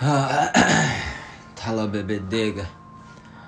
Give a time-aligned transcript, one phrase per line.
[0.00, 0.52] はあ、
[1.56, 2.62] タラベベデグ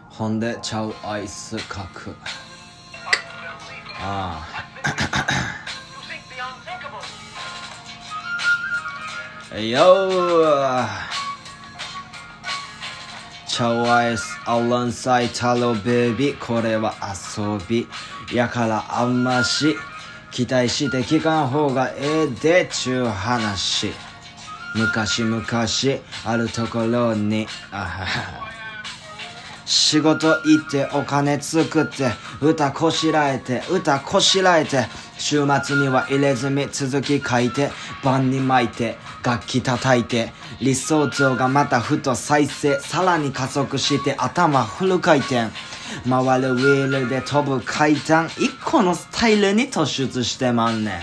[0.09, 2.17] ほんでチャウアイス書く。
[4.01, 4.45] あ
[9.55, 9.59] あ。
[9.61, 10.89] よー。
[13.47, 16.97] チャウアイスアランサイタロベビこれは
[17.37, 17.87] 遊び。
[18.35, 19.77] やからあんまし
[20.33, 24.10] 期待して聞かん方がええでちゅう話。
[24.75, 25.45] 昔々
[26.25, 28.51] あるところにあはは。
[29.65, 37.71] 仕事行ってお金作って歌こしらえて歌こしらえて週末には入れ墨続き書いて
[38.03, 45.51] 晩に巻いて楽器叩いて理想像がまたふと再生さらに加速して頭フル回転。
[46.09, 51.01] 回るウィールで飛ぶ階段一個のスタイルに突出してまんねん。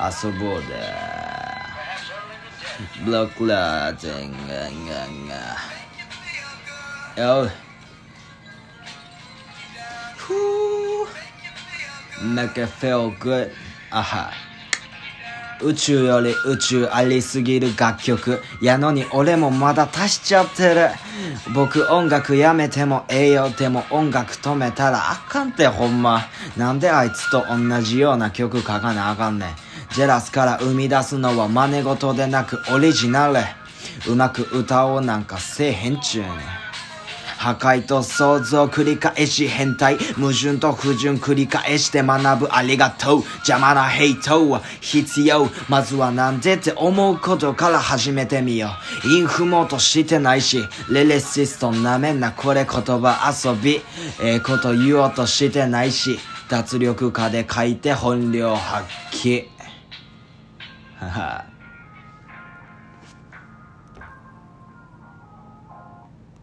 [0.00, 1.11] 遊ぼうで。
[3.04, 5.28] ブロックラーテンガンガン
[7.16, 7.48] ガよ
[10.16, 10.36] ふぅ
[12.34, 13.50] Make it feel good
[13.90, 14.30] あは。
[15.60, 18.40] 宇宙より宇宙ありすぎる楽曲。
[18.60, 20.88] やのに俺もまだ足しちゃってる。
[21.54, 26.22] 僕音楽やめてもええよでも音楽止めたらあかんってほんま。
[26.56, 29.50] なんであいつと同じような曲書かなあかんねん。
[29.94, 33.34] ジェラスから生み出すのは真似事でなくオリジナル。
[34.10, 36.30] うまく歌おうなんかせえへんちゅうね
[37.36, 39.98] 破壊と想像繰り返し変態。
[40.14, 42.48] 矛盾と不純繰り返して学ぶ。
[42.52, 43.22] ありがとう。
[43.38, 45.48] 邪魔なヘイトは必要。
[45.68, 48.68] まずはなんでって思うことから始めてみよ
[49.04, 49.08] う。
[49.08, 53.82] インフもとしてないしレレシストなめんなこれ言葉遊び。
[54.22, 59.48] ええこと言おうとしてないし脱力家で書いて本領発揮。
[61.08, 61.61] はは